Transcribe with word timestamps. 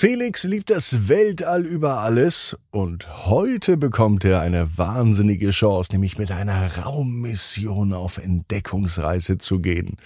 Felix 0.00 0.44
liebt 0.44 0.70
das 0.70 1.08
Weltall 1.08 1.66
über 1.66 1.98
alles 1.98 2.56
und 2.70 3.26
heute 3.26 3.76
bekommt 3.76 4.24
er 4.24 4.40
eine 4.40 4.78
wahnsinnige 4.78 5.50
Chance, 5.50 5.90
nämlich 5.90 6.18
mit 6.18 6.30
einer 6.30 6.84
Raummission 6.84 7.92
auf 7.92 8.18
Entdeckungsreise 8.18 9.38
zu 9.38 9.58
gehen. 9.58 9.96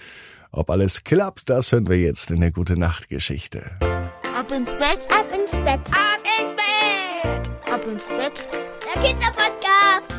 Ob 0.51 0.71
alles 0.71 1.03
klappt, 1.03 1.47
das 1.47 1.71
hören 1.71 1.87
wir 1.87 1.99
jetzt 1.99 2.31
in 2.31 2.41
der 2.41 2.49
Gute 2.49 2.75
Nacht 2.75 3.07
Geschichte. 3.07 3.69
Ab 4.35 4.51
ins 4.51 4.71
Bett, 4.71 5.07
ab 5.11 5.27
ins 5.31 5.51
Bett, 5.51 5.81
ab 5.91 6.23
ins 6.41 6.55
Bett, 6.55 7.71
ab 7.71 7.85
ins 7.85 8.07
Bett. 8.07 8.49
Der 8.95 8.99
Kinderpodcast. 9.03 10.12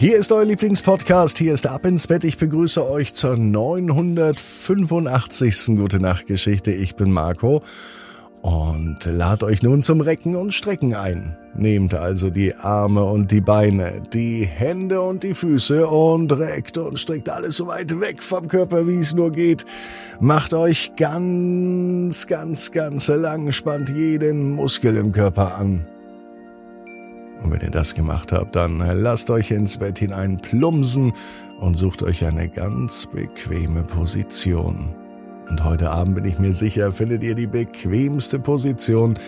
Hier 0.00 0.16
ist 0.16 0.32
euer 0.32 0.46
Lieblingspodcast, 0.46 1.36
hier 1.36 1.52
ist 1.52 1.66
Ab 1.66 1.84
ins 1.84 2.06
Bett. 2.06 2.24
Ich 2.24 2.38
begrüße 2.38 2.88
euch 2.88 3.12
zur 3.12 3.36
985. 3.36 5.76
Gute 5.76 6.00
Nacht 6.00 6.26
Geschichte. 6.26 6.72
Ich 6.72 6.96
bin 6.96 7.12
Marco 7.12 7.62
und 8.40 9.04
lad 9.04 9.42
euch 9.42 9.62
nun 9.62 9.82
zum 9.82 10.00
Recken 10.00 10.36
und 10.36 10.54
Strecken 10.54 10.94
ein. 10.94 11.36
Nehmt 11.54 11.92
also 11.92 12.30
die 12.30 12.54
Arme 12.54 13.04
und 13.04 13.30
die 13.30 13.42
Beine, 13.42 14.00
die 14.14 14.46
Hände 14.46 15.02
und 15.02 15.22
die 15.22 15.34
Füße 15.34 15.86
und 15.86 16.32
reckt 16.32 16.78
und 16.78 16.98
streckt 16.98 17.28
alles 17.28 17.58
so 17.58 17.66
weit 17.66 18.00
weg 18.00 18.22
vom 18.22 18.48
Körper, 18.48 18.88
wie 18.88 19.00
es 19.00 19.14
nur 19.14 19.32
geht. 19.32 19.66
Macht 20.18 20.54
euch 20.54 20.92
ganz, 20.96 22.26
ganz, 22.26 22.72
ganz 22.72 23.08
lang, 23.08 23.52
spannt 23.52 23.90
jeden 23.90 24.54
Muskel 24.54 24.96
im 24.96 25.12
Körper 25.12 25.56
an. 25.56 25.86
Und 27.42 27.50
wenn 27.52 27.60
ihr 27.60 27.70
das 27.70 27.94
gemacht 27.94 28.32
habt, 28.32 28.56
dann 28.56 28.78
lasst 28.78 29.30
euch 29.30 29.50
ins 29.50 29.78
Bett 29.78 29.98
hinein 29.98 30.36
plumsen 30.36 31.12
und 31.58 31.76
sucht 31.76 32.02
euch 32.02 32.24
eine 32.24 32.48
ganz 32.48 33.06
bequeme 33.06 33.82
Position. 33.82 34.94
Und 35.48 35.64
heute 35.64 35.90
Abend 35.90 36.14
bin 36.14 36.24
ich 36.26 36.38
mir 36.38 36.52
sicher, 36.52 36.92
findet 36.92 37.22
ihr 37.24 37.34
die 37.34 37.46
bequemste 37.46 38.38
Position, 38.38 39.18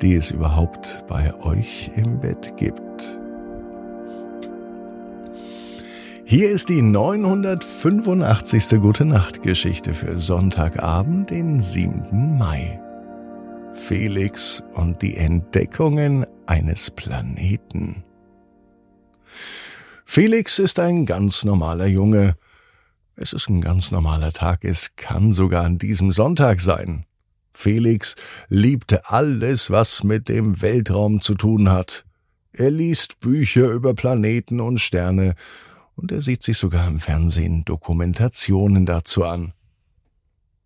die 0.00 0.14
es 0.14 0.30
überhaupt 0.30 1.04
bei 1.08 1.34
euch 1.44 1.90
im 1.96 2.20
Bett 2.20 2.56
gibt. 2.56 3.18
Hier 6.24 6.50
ist 6.50 6.68
die 6.68 6.82
985. 6.82 8.80
Gute 8.80 9.04
Nacht 9.04 9.42
Geschichte 9.42 9.92
für 9.92 10.18
Sonntagabend, 10.18 11.30
den 11.30 11.60
7. 11.60 12.38
Mai. 12.38 12.81
Felix 13.72 14.62
und 14.74 15.00
die 15.00 15.16
Entdeckungen 15.16 16.26
eines 16.46 16.90
Planeten. 16.90 18.04
Felix 20.04 20.58
ist 20.58 20.78
ein 20.78 21.06
ganz 21.06 21.42
normaler 21.44 21.86
Junge. 21.86 22.36
Es 23.16 23.32
ist 23.32 23.48
ein 23.48 23.62
ganz 23.62 23.90
normaler 23.90 24.32
Tag. 24.32 24.64
Es 24.64 24.94
kann 24.96 25.32
sogar 25.32 25.64
an 25.64 25.78
diesem 25.78 26.12
Sonntag 26.12 26.60
sein. 26.60 27.06
Felix 27.54 28.14
liebte 28.48 29.08
alles, 29.08 29.70
was 29.70 30.04
mit 30.04 30.28
dem 30.28 30.60
Weltraum 30.60 31.22
zu 31.22 31.34
tun 31.34 31.70
hat. 31.70 32.04
Er 32.52 32.70
liest 32.70 33.20
Bücher 33.20 33.70
über 33.70 33.94
Planeten 33.94 34.60
und 34.60 34.80
Sterne 34.80 35.34
und 35.94 36.12
er 36.12 36.20
sieht 36.20 36.42
sich 36.42 36.58
sogar 36.58 36.86
im 36.88 36.98
Fernsehen 36.98 37.64
Dokumentationen 37.64 38.84
dazu 38.84 39.24
an. 39.24 39.54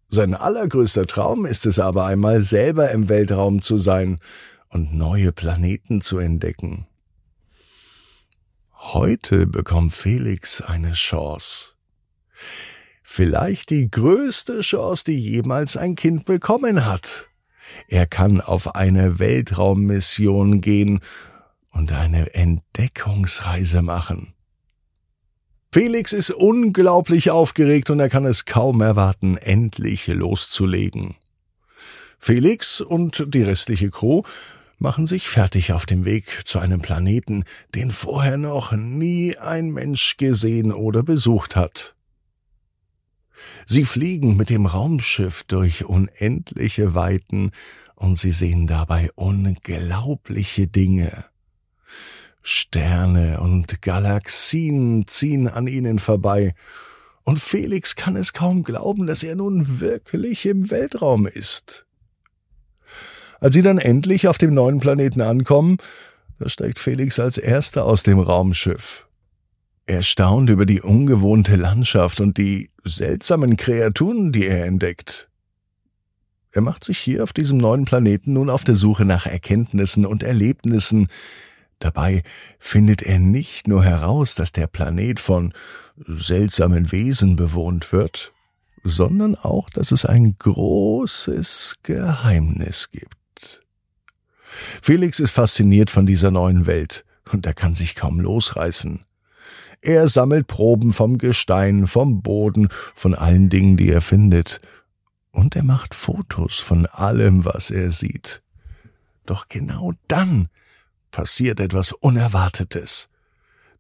Sein 0.09 0.35
allergrößter 0.35 1.07
Traum 1.07 1.47
ist 1.47 1.67
es 1.67 1.79
aber 1.79 2.07
einmal 2.07 2.41
selber 2.41 2.91
im 2.91 3.09
Weltraum 3.09 3.61
zu 3.61 3.77
sein 3.77 4.19
und 4.69 4.95
neue 4.95 5.33
Planeten 5.33 6.01
zu 6.01 6.19
entdecken. 6.19 6.87
Heute 8.73 9.47
bekommt 9.47 9.93
Felix 9.93 10.61
eine 10.61 10.93
Chance. 10.93 11.75
Vielleicht 13.03 13.71
die 13.71 13.91
größte 13.91 14.61
Chance, 14.61 15.05
die 15.07 15.19
jemals 15.19 15.77
ein 15.77 15.97
Kind 15.97 16.25
bekommen 16.25 16.85
hat. 16.85 17.29
Er 17.89 18.07
kann 18.07 18.41
auf 18.41 18.77
eine 18.77 19.19
Weltraummission 19.19 20.61
gehen 20.61 21.01
und 21.71 21.93
eine 21.93 22.33
Entdeckungsreise 22.35 23.83
machen. 23.83 24.36
Felix 25.79 26.15
ist 26.15 26.31
unglaublich 26.31 27.31
aufgeregt 27.31 27.91
und 27.91 28.01
er 28.01 28.09
kann 28.09 28.25
es 28.25 28.47
kaum 28.47 28.81
erwarten, 28.81 29.37
endlich 29.37 30.07
loszulegen. 30.07 31.17
Felix 32.19 32.81
und 32.81 33.35
die 33.35 33.43
restliche 33.43 33.91
Crew 33.91 34.23
machen 34.79 35.07
sich 35.07 35.29
fertig 35.29 35.75
auf 35.75 35.85
dem 35.85 36.07
Weg 36.07 36.47
zu 36.47 36.61
einem 36.61 36.81
Planeten, 36.81 37.45
den 37.75 37.91
vorher 37.91 38.39
noch 38.39 38.73
nie 38.73 39.37
ein 39.37 39.69
Mensch 39.69 40.17
gesehen 40.17 40.73
oder 40.73 41.03
besucht 41.03 41.57
hat. 41.57 41.95
Sie 43.67 43.85
fliegen 43.85 44.35
mit 44.39 44.49
dem 44.49 44.65
Raumschiff 44.65 45.43
durch 45.43 45.85
unendliche 45.85 46.95
Weiten 46.95 47.51
und 47.97 48.17
sie 48.17 48.33
sehen 48.33 48.67
dabei 48.67 49.11
unglaubliche 49.15 50.69
Dinge. 50.69 51.27
Sterne 52.49 53.41
und 53.41 53.83
Galaxien 53.83 55.05
ziehen 55.09 55.49
an 55.49 55.67
ihnen 55.67 55.99
vorbei, 55.99 56.55
und 57.25 57.41
Felix 57.41 57.97
kann 57.97 58.15
es 58.15 58.33
kaum 58.33 58.63
glauben, 58.63 59.09
dass 59.09 59.25
er 59.25 59.35
nun 59.35 59.81
wirklich 59.81 60.47
im 60.47 60.71
Weltraum 60.71 61.27
ist. 61.27 61.87
Als 63.41 63.53
sie 63.53 63.63
dann 63.63 63.79
endlich 63.79 64.29
auf 64.29 64.39
dem 64.39 64.55
neuen 64.55 64.79
Planeten 64.79 65.23
ankommen, 65.23 65.79
da 66.39 66.49
steigt 66.49 66.79
Felix 66.79 67.19
als 67.19 67.37
erster 67.37 67.85
aus 67.85 68.05
dem 68.05 68.21
Raumschiff. 68.21 69.09
Er 69.85 70.05
staunt 70.05 70.49
über 70.49 70.67
die 70.67 70.81
ungewohnte 70.81 71.57
Landschaft 71.57 72.21
und 72.21 72.39
die 72.39 72.71
seltsamen 72.85 73.57
Kreaturen, 73.57 74.31
die 74.31 74.47
er 74.47 74.67
entdeckt. 74.67 75.29
Er 76.53 76.63
macht 76.63 76.85
sich 76.85 76.99
hier 76.99 77.25
auf 77.25 77.33
diesem 77.33 77.59
neuen 77.59 77.87
Planeten 77.87 78.35
nun 78.35 78.51
auf 78.51 78.63
der 78.63 78.77
Suche 78.77 79.05
nach 79.05 79.27
Erkenntnissen 79.27 80.07
und 80.07 80.23
Erlebnissen. 80.23 81.09
Dabei 81.79 82.23
findet 82.59 83.03
er 83.03 83.19
nicht 83.19 83.69
nur 83.69 83.85
heraus, 83.85 84.35
dass 84.35 84.53
der 84.53 84.67
Planet 84.67 85.21
von 85.21 85.53
seltsamen 85.97 86.91
Wesen 86.91 87.37
bewohnt 87.37 87.93
wird, 87.93 88.33
sondern 88.83 89.35
auch, 89.35 89.69
dass 89.71 89.93
es 89.93 90.07
ein 90.07 90.37
großes 90.39 91.77
Geheimnis 91.83 92.91
gibt. 92.91 93.63
Felix 94.83 95.21
ist 95.21 95.33
fasziniert 95.33 95.91
von 95.91 96.07
dieser 96.07 96.31
neuen 96.31 96.67
Welt 96.67 97.05
und 97.33 97.47
er 97.47 97.55
kann 97.55 97.75
sich 97.75 97.95
kaum 97.95 98.21
losreißen. 98.21 99.05
Er 99.83 100.09
sammelt 100.09 100.47
Proben 100.47 100.93
vom 100.93 101.19
Gestein, 101.19 101.87
vom 101.87 102.23
Boden, 102.23 102.69
von 102.95 103.15
allen 103.15 103.51
Dingen, 103.51 103.77
die 103.77 103.91
er 103.91 104.01
findet. 104.01 104.61
Und 105.31 105.55
er 105.55 105.65
macht 105.65 105.95
Fotos 105.95 106.59
von 106.59 106.87
allem, 106.87 107.45
was 107.45 107.71
er 107.71 107.91
sieht. 107.91 108.43
Doch 109.27 109.49
genau 109.49 109.93
dann 110.09 110.49
passiert 111.11 111.61
etwas 111.61 111.93
Unerwartetes. 111.93 113.09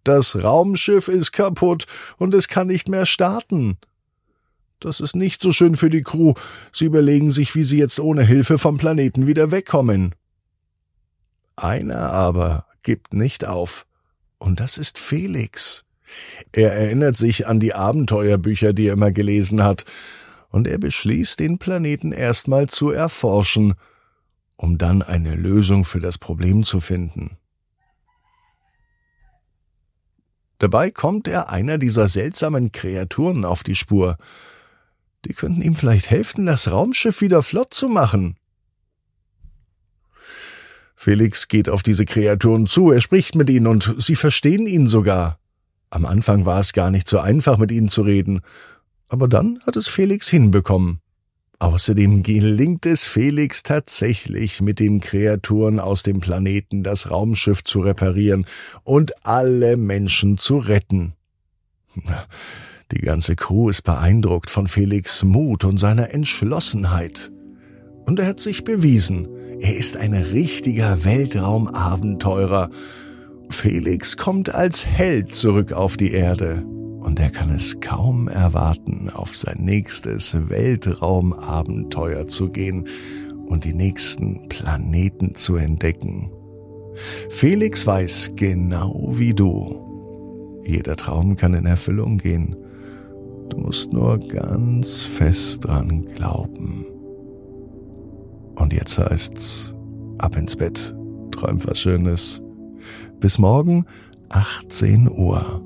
Das 0.04 0.42
Raumschiff 0.42 1.08
ist 1.08 1.32
kaputt 1.32 1.86
und 2.16 2.34
es 2.34 2.48
kann 2.48 2.68
nicht 2.68 2.88
mehr 2.88 3.06
starten. 3.06 3.76
Das 4.80 5.00
ist 5.00 5.16
nicht 5.16 5.42
so 5.42 5.52
schön 5.52 5.74
für 5.74 5.90
die 5.90 6.02
Crew. 6.02 6.34
Sie 6.72 6.84
überlegen 6.84 7.30
sich, 7.30 7.54
wie 7.54 7.64
sie 7.64 7.78
jetzt 7.78 7.98
ohne 7.98 8.22
Hilfe 8.22 8.58
vom 8.58 8.78
Planeten 8.78 9.26
wieder 9.26 9.50
wegkommen. 9.50 10.14
Einer 11.56 12.10
aber 12.12 12.66
gibt 12.82 13.14
nicht 13.14 13.46
auf, 13.46 13.86
und 14.38 14.60
das 14.60 14.78
ist 14.78 14.98
Felix. 14.98 15.84
Er 16.52 16.72
erinnert 16.72 17.16
sich 17.16 17.46
an 17.46 17.58
die 17.58 17.74
Abenteuerbücher, 17.74 18.72
die 18.72 18.88
er 18.88 18.92
immer 18.92 19.10
gelesen 19.10 19.62
hat, 19.62 19.84
und 20.50 20.68
er 20.68 20.78
beschließt, 20.78 21.40
den 21.40 21.58
Planeten 21.58 22.12
erstmal 22.12 22.68
zu 22.68 22.90
erforschen, 22.90 23.74
um 24.56 24.78
dann 24.78 25.02
eine 25.02 25.34
Lösung 25.34 25.84
für 25.84 26.00
das 26.00 26.18
Problem 26.18 26.64
zu 26.64 26.80
finden. 26.80 27.36
Dabei 30.58 30.90
kommt 30.90 31.28
er 31.28 31.50
einer 31.50 31.76
dieser 31.76 32.08
seltsamen 32.08 32.72
Kreaturen 32.72 33.44
auf 33.44 33.62
die 33.62 33.74
Spur. 33.74 34.16
Die 35.26 35.34
könnten 35.34 35.60
ihm 35.60 35.74
vielleicht 35.74 36.10
helfen, 36.10 36.46
das 36.46 36.70
Raumschiff 36.70 37.20
wieder 37.20 37.42
flott 37.42 37.74
zu 37.74 37.88
machen. 37.88 38.36
Felix 40.94 41.48
geht 41.48 41.68
auf 41.68 41.82
diese 41.82 42.06
Kreaturen 42.06 42.66
zu, 42.66 42.90
er 42.90 43.02
spricht 43.02 43.34
mit 43.34 43.50
ihnen 43.50 43.66
und 43.66 43.96
sie 43.98 44.16
verstehen 44.16 44.66
ihn 44.66 44.88
sogar. 44.88 45.38
Am 45.90 46.06
Anfang 46.06 46.46
war 46.46 46.58
es 46.58 46.72
gar 46.72 46.90
nicht 46.90 47.06
so 47.06 47.18
einfach, 47.18 47.58
mit 47.58 47.70
ihnen 47.70 47.90
zu 47.90 48.02
reden, 48.02 48.40
aber 49.08 49.28
dann 49.28 49.60
hat 49.66 49.76
es 49.76 49.88
Felix 49.88 50.28
hinbekommen. 50.28 51.00
Außerdem 51.58 52.22
gelingt 52.22 52.84
es 52.84 53.06
Felix 53.06 53.62
tatsächlich, 53.62 54.60
mit 54.60 54.78
den 54.78 55.00
Kreaturen 55.00 55.80
aus 55.80 56.02
dem 56.02 56.20
Planeten 56.20 56.82
das 56.82 57.10
Raumschiff 57.10 57.64
zu 57.64 57.80
reparieren 57.80 58.46
und 58.84 59.26
alle 59.26 59.76
Menschen 59.76 60.36
zu 60.36 60.58
retten. 60.58 61.14
Die 62.92 63.00
ganze 63.00 63.34
Crew 63.34 63.68
ist 63.68 63.82
beeindruckt 63.82 64.50
von 64.50 64.66
Felix 64.66 65.24
Mut 65.24 65.64
und 65.64 65.78
seiner 65.78 66.14
Entschlossenheit. 66.14 67.32
Und 68.04 68.20
er 68.20 68.26
hat 68.26 68.40
sich 68.40 68.62
bewiesen. 68.62 69.26
Er 69.58 69.74
ist 69.76 69.96
ein 69.96 70.14
richtiger 70.14 71.04
Weltraumabenteurer. 71.04 72.70
Felix 73.48 74.16
kommt 74.16 74.54
als 74.54 74.86
Held 74.86 75.34
zurück 75.34 75.72
auf 75.72 75.96
die 75.96 76.12
Erde. 76.12 76.64
Und 77.16 77.20
und 77.20 77.22
er 77.22 77.30
kann 77.30 77.48
es 77.48 77.80
kaum 77.80 78.28
erwarten, 78.28 79.08
auf 79.08 79.34
sein 79.34 79.56
nächstes 79.60 80.36
Weltraumabenteuer 80.50 82.26
zu 82.26 82.50
gehen 82.50 82.86
und 83.46 83.64
die 83.64 83.72
nächsten 83.72 84.48
Planeten 84.50 85.34
zu 85.34 85.56
entdecken. 85.56 86.30
Felix 87.30 87.86
weiß 87.86 88.32
genau 88.36 89.12
wie 89.12 89.32
du. 89.32 90.60
Jeder 90.66 90.94
Traum 90.96 91.36
kann 91.36 91.54
in 91.54 91.64
Erfüllung 91.64 92.18
gehen. 92.18 92.54
Du 93.48 93.60
musst 93.60 93.94
nur 93.94 94.18
ganz 94.18 95.02
fest 95.02 95.64
dran 95.64 96.04
glauben. 96.04 96.84
Und 98.56 98.74
jetzt 98.74 98.98
heißt's, 98.98 99.74
ab 100.18 100.36
ins 100.36 100.54
Bett, 100.54 100.94
träum 101.30 101.64
was 101.64 101.80
Schönes. 101.80 102.42
Bis 103.20 103.38
morgen, 103.38 103.86
18 104.28 105.08
Uhr. 105.08 105.65